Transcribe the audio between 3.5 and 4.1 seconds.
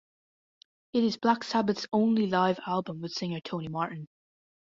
Martin.